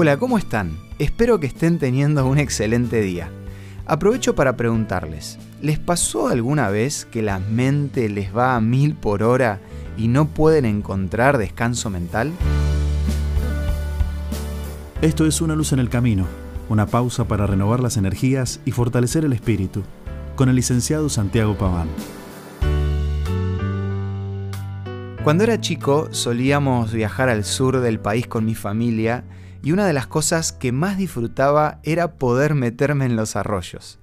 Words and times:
Hola, 0.00 0.16
¿cómo 0.16 0.38
están? 0.38 0.78
Espero 1.00 1.40
que 1.40 1.48
estén 1.48 1.80
teniendo 1.80 2.24
un 2.24 2.38
excelente 2.38 3.00
día. 3.00 3.32
Aprovecho 3.84 4.36
para 4.36 4.56
preguntarles, 4.56 5.40
¿les 5.60 5.80
pasó 5.80 6.28
alguna 6.28 6.70
vez 6.70 7.04
que 7.04 7.20
la 7.20 7.40
mente 7.40 8.08
les 8.08 8.32
va 8.32 8.54
a 8.54 8.60
mil 8.60 8.94
por 8.94 9.24
hora 9.24 9.58
y 9.96 10.06
no 10.06 10.28
pueden 10.28 10.66
encontrar 10.66 11.36
descanso 11.36 11.90
mental? 11.90 12.30
Esto 15.02 15.26
es 15.26 15.40
Una 15.40 15.56
luz 15.56 15.72
en 15.72 15.80
el 15.80 15.88
camino, 15.88 16.28
una 16.68 16.86
pausa 16.86 17.26
para 17.26 17.48
renovar 17.48 17.80
las 17.80 17.96
energías 17.96 18.60
y 18.64 18.70
fortalecer 18.70 19.24
el 19.24 19.32
espíritu, 19.32 19.82
con 20.36 20.48
el 20.48 20.54
licenciado 20.54 21.08
Santiago 21.08 21.58
Paván. 21.58 21.88
Cuando 25.24 25.42
era 25.42 25.60
chico 25.60 26.06
solíamos 26.12 26.92
viajar 26.92 27.28
al 27.28 27.42
sur 27.42 27.80
del 27.80 27.98
país 27.98 28.28
con 28.28 28.44
mi 28.44 28.54
familia 28.54 29.24
y 29.62 29.72
una 29.72 29.86
de 29.86 29.92
las 29.92 30.06
cosas 30.06 30.52
que 30.52 30.72
más 30.72 30.96
disfrutaba 30.96 31.80
era 31.82 32.14
poder 32.14 32.54
meterme 32.54 33.06
en 33.06 33.16
los 33.16 33.36
arroyos. 33.36 33.98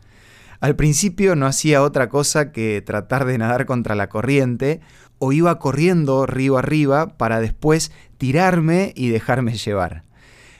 Al 0.59 0.75
principio 0.75 1.35
no 1.35 1.45
hacía 1.45 1.81
otra 1.83 2.09
cosa 2.09 2.51
que 2.51 2.81
tratar 2.81 3.25
de 3.25 3.37
nadar 3.37 3.65
contra 3.65 3.95
la 3.95 4.09
corriente 4.09 4.81
o 5.19 5.31
iba 5.31 5.59
corriendo 5.59 6.25
río 6.25 6.57
arriba 6.57 7.17
para 7.17 7.39
después 7.39 7.91
tirarme 8.17 8.93
y 8.95 9.09
dejarme 9.09 9.57
llevar. 9.57 10.03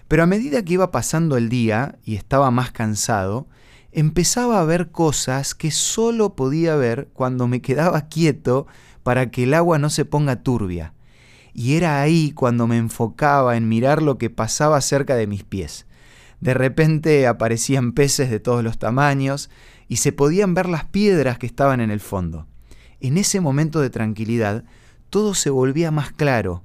Pero 0.07 0.23
a 0.23 0.27
medida 0.27 0.63
que 0.63 0.73
iba 0.73 0.91
pasando 0.91 1.37
el 1.37 1.49
día 1.49 1.97
y 2.03 2.15
estaba 2.15 2.51
más 2.51 2.71
cansado, 2.71 3.47
empezaba 3.91 4.59
a 4.59 4.65
ver 4.65 4.91
cosas 4.91 5.55
que 5.55 5.71
solo 5.71 6.35
podía 6.35 6.75
ver 6.75 7.09
cuando 7.13 7.47
me 7.47 7.61
quedaba 7.61 8.07
quieto 8.07 8.67
para 9.03 9.31
que 9.31 9.43
el 9.43 9.53
agua 9.53 9.79
no 9.79 9.89
se 9.89 10.05
ponga 10.05 10.43
turbia 10.43 10.94
y 11.55 11.77
era 11.77 12.01
ahí 12.01 12.33
cuando 12.33 12.67
me 12.67 12.77
enfocaba 12.77 13.55
en 13.55 13.69
mirar 13.69 14.01
lo 14.01 14.17
que 14.17 14.29
pasaba 14.29 14.81
cerca 14.81 15.15
de 15.15 15.25
mis 15.25 15.45
pies. 15.45 15.85
De 16.41 16.53
repente 16.53 17.25
aparecían 17.27 17.93
peces 17.93 18.29
de 18.29 18.41
todos 18.41 18.61
los 18.61 18.77
tamaños 18.77 19.49
y 19.87 19.95
se 19.95 20.11
podían 20.11 20.53
ver 20.53 20.67
las 20.67 20.83
piedras 20.83 21.37
que 21.39 21.45
estaban 21.45 21.79
en 21.79 21.91
el 21.91 22.01
fondo. 22.01 22.45
En 22.99 23.17
ese 23.17 23.39
momento 23.39 23.79
de 23.79 23.89
tranquilidad, 23.89 24.65
todo 25.09 25.33
se 25.33 25.49
volvía 25.49 25.91
más 25.91 26.11
claro, 26.11 26.61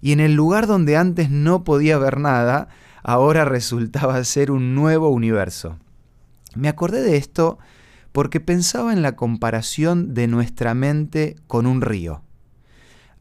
y 0.00 0.10
en 0.10 0.18
el 0.18 0.34
lugar 0.34 0.66
donde 0.66 0.96
antes 0.96 1.30
no 1.30 1.62
podía 1.62 1.96
ver 1.96 2.18
nada, 2.18 2.68
ahora 3.04 3.44
resultaba 3.44 4.22
ser 4.24 4.50
un 4.50 4.74
nuevo 4.74 5.10
universo. 5.10 5.78
Me 6.56 6.68
acordé 6.68 7.02
de 7.02 7.16
esto 7.16 7.58
porque 8.10 8.40
pensaba 8.40 8.92
en 8.92 9.02
la 9.02 9.14
comparación 9.14 10.12
de 10.12 10.26
nuestra 10.26 10.74
mente 10.74 11.36
con 11.46 11.66
un 11.66 11.80
río. 11.80 12.23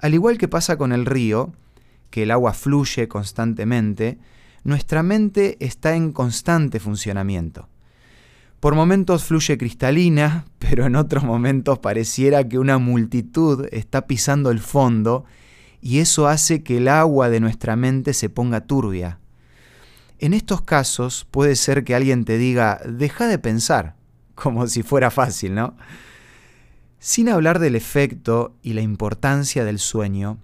Al 0.03 0.13
igual 0.13 0.37
que 0.37 0.49
pasa 0.49 0.75
con 0.75 0.91
el 0.91 1.05
río, 1.05 1.53
que 2.09 2.23
el 2.23 2.31
agua 2.31 2.51
fluye 2.51 3.07
constantemente, 3.07 4.19
nuestra 4.65 5.01
mente 5.01 5.55
está 5.61 5.95
en 5.95 6.11
constante 6.11 6.81
funcionamiento. 6.81 7.69
Por 8.59 8.75
momentos 8.75 9.23
fluye 9.23 9.57
cristalina, 9.57 10.43
pero 10.59 10.85
en 10.87 10.97
otros 10.97 11.23
momentos 11.23 11.79
pareciera 11.79 12.45
que 12.49 12.59
una 12.59 12.79
multitud 12.79 13.65
está 13.71 14.05
pisando 14.05 14.51
el 14.51 14.59
fondo 14.59 15.23
y 15.79 15.99
eso 15.99 16.27
hace 16.27 16.63
que 16.63 16.79
el 16.79 16.89
agua 16.89 17.29
de 17.29 17.39
nuestra 17.39 17.77
mente 17.77 18.11
se 18.11 18.29
ponga 18.29 18.67
turbia. 18.67 19.19
En 20.19 20.33
estos 20.33 20.61
casos 20.63 21.25
puede 21.31 21.55
ser 21.55 21.85
que 21.85 21.95
alguien 21.95 22.25
te 22.25 22.38
diga, 22.38 22.81
deja 22.85 23.25
de 23.27 23.39
pensar, 23.39 23.95
como 24.35 24.67
si 24.67 24.83
fuera 24.83 25.11
fácil, 25.11 25.55
¿no? 25.55 25.77
Sin 27.05 27.27
hablar 27.27 27.59
del 27.59 27.75
efecto 27.75 28.55
y 28.61 28.71
la 28.71 28.79
importancia 28.79 29.65
del 29.65 29.77
sueño, 29.77 30.37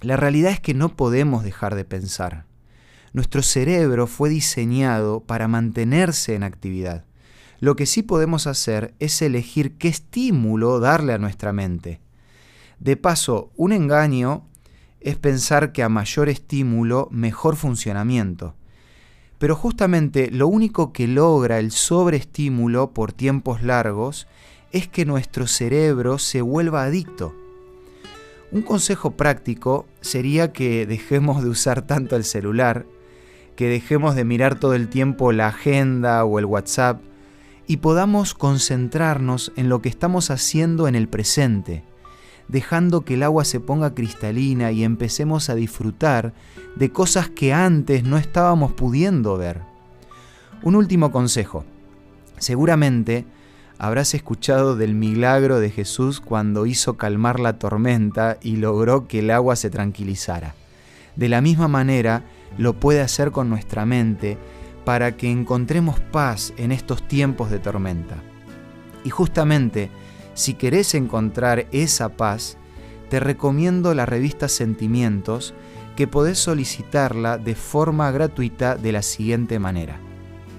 la 0.00 0.16
realidad 0.16 0.52
es 0.52 0.60
que 0.60 0.72
no 0.72 0.94
podemos 0.94 1.42
dejar 1.42 1.74
de 1.74 1.84
pensar. 1.84 2.44
Nuestro 3.12 3.42
cerebro 3.42 4.06
fue 4.06 4.28
diseñado 4.28 5.18
para 5.18 5.48
mantenerse 5.48 6.36
en 6.36 6.44
actividad. 6.44 7.06
Lo 7.58 7.74
que 7.74 7.86
sí 7.86 8.04
podemos 8.04 8.46
hacer 8.46 8.94
es 9.00 9.20
elegir 9.20 9.78
qué 9.78 9.88
estímulo 9.88 10.78
darle 10.78 11.12
a 11.12 11.18
nuestra 11.18 11.52
mente. 11.52 12.00
De 12.78 12.96
paso, 12.96 13.50
un 13.56 13.72
engaño 13.72 14.46
es 15.00 15.16
pensar 15.16 15.72
que 15.72 15.82
a 15.82 15.88
mayor 15.88 16.28
estímulo, 16.28 17.08
mejor 17.10 17.56
funcionamiento. 17.56 18.54
Pero 19.40 19.56
justamente 19.56 20.30
lo 20.30 20.46
único 20.46 20.92
que 20.92 21.08
logra 21.08 21.58
el 21.58 21.72
sobreestímulo 21.72 22.94
por 22.94 23.12
tiempos 23.12 23.64
largos 23.64 24.28
es 24.72 24.88
que 24.88 25.04
nuestro 25.04 25.46
cerebro 25.46 26.18
se 26.18 26.42
vuelva 26.42 26.84
adicto. 26.84 27.34
Un 28.52 28.62
consejo 28.62 29.12
práctico 29.12 29.86
sería 30.00 30.52
que 30.52 30.86
dejemos 30.86 31.42
de 31.42 31.48
usar 31.48 31.82
tanto 31.82 32.16
el 32.16 32.24
celular, 32.24 32.84
que 33.56 33.68
dejemos 33.68 34.14
de 34.14 34.24
mirar 34.24 34.58
todo 34.58 34.74
el 34.74 34.88
tiempo 34.88 35.32
la 35.32 35.48
agenda 35.48 36.24
o 36.24 36.38
el 36.38 36.46
WhatsApp 36.46 37.00
y 37.66 37.76
podamos 37.76 38.34
concentrarnos 38.34 39.52
en 39.54 39.68
lo 39.68 39.80
que 39.80 39.88
estamos 39.88 40.30
haciendo 40.30 40.88
en 40.88 40.96
el 40.96 41.08
presente, 41.08 41.84
dejando 42.48 43.02
que 43.02 43.14
el 43.14 43.22
agua 43.22 43.44
se 43.44 43.60
ponga 43.60 43.94
cristalina 43.94 44.72
y 44.72 44.82
empecemos 44.82 45.50
a 45.50 45.54
disfrutar 45.54 46.32
de 46.74 46.90
cosas 46.90 47.28
que 47.28 47.52
antes 47.52 48.02
no 48.02 48.18
estábamos 48.18 48.72
pudiendo 48.72 49.36
ver. 49.36 49.60
Un 50.62 50.74
último 50.74 51.12
consejo. 51.12 51.64
Seguramente 52.38 53.24
habrás 53.80 54.12
escuchado 54.12 54.76
del 54.76 54.94
milagro 54.94 55.58
de 55.58 55.70
Jesús 55.70 56.20
cuando 56.20 56.66
hizo 56.66 56.98
calmar 56.98 57.40
la 57.40 57.58
tormenta 57.58 58.36
y 58.42 58.56
logró 58.56 59.08
que 59.08 59.20
el 59.20 59.30
agua 59.30 59.56
se 59.56 59.70
tranquilizara. 59.70 60.54
De 61.16 61.30
la 61.30 61.40
misma 61.40 61.66
manera 61.66 62.22
lo 62.58 62.74
puede 62.74 63.00
hacer 63.00 63.30
con 63.30 63.48
nuestra 63.48 63.86
mente 63.86 64.36
para 64.84 65.16
que 65.16 65.30
encontremos 65.30 65.98
paz 65.98 66.52
en 66.58 66.72
estos 66.72 67.08
tiempos 67.08 67.50
de 67.50 67.58
tormenta. 67.58 68.16
Y 69.02 69.08
justamente, 69.08 69.88
si 70.34 70.52
querés 70.52 70.94
encontrar 70.94 71.66
esa 71.72 72.10
paz, 72.10 72.58
te 73.08 73.18
recomiendo 73.18 73.94
la 73.94 74.04
revista 74.04 74.48
Sentimientos, 74.48 75.54
que 75.96 76.06
podés 76.06 76.38
solicitarla 76.38 77.38
de 77.38 77.54
forma 77.54 78.10
gratuita 78.10 78.76
de 78.76 78.92
la 78.92 79.00
siguiente 79.00 79.58
manera. 79.58 79.98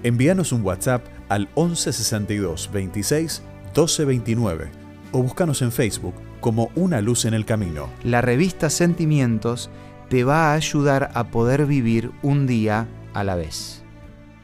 Envíanos 0.02 0.50
un 0.50 0.62
WhatsApp 0.62 1.06
al 1.32 1.48
11 1.54 1.94
62 1.94 2.70
26 2.70 3.42
12 3.72 4.04
29 4.04 4.70
o 5.12 5.22
búscanos 5.22 5.62
en 5.62 5.72
Facebook 5.72 6.14
como 6.40 6.70
Una 6.74 7.00
Luz 7.00 7.24
en 7.24 7.32
el 7.32 7.46
Camino. 7.46 7.88
La 8.04 8.20
revista 8.20 8.68
Sentimientos 8.68 9.70
te 10.10 10.24
va 10.24 10.50
a 10.50 10.54
ayudar 10.54 11.10
a 11.14 11.24
poder 11.24 11.64
vivir 11.64 12.10
un 12.22 12.46
día 12.46 12.86
a 13.14 13.24
la 13.24 13.34
vez. 13.34 13.82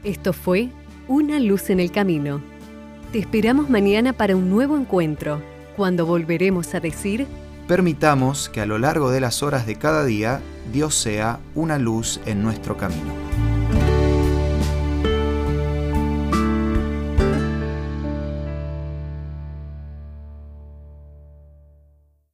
Esto 0.03 0.33
fue 0.33 0.69
Una 1.07 1.39
Luz 1.39 1.69
en 1.69 1.79
el 1.79 1.91
Camino. 1.91 2.41
Te 3.11 3.19
esperamos 3.19 3.69
mañana 3.69 4.13
para 4.13 4.35
un 4.35 4.49
nuevo 4.49 4.75
encuentro, 4.75 5.41
cuando 5.75 6.07
volveremos 6.07 6.73
a 6.73 6.79
decir... 6.79 7.27
Permitamos 7.67 8.49
que 8.49 8.61
a 8.61 8.65
lo 8.65 8.79
largo 8.79 9.11
de 9.11 9.19
las 9.19 9.43
horas 9.43 9.67
de 9.67 9.75
cada 9.75 10.05
día 10.05 10.41
Dios 10.73 10.95
sea 10.95 11.39
una 11.53 11.77
luz 11.77 12.19
en 12.25 12.41
nuestro 12.41 12.77
camino. 12.77 13.28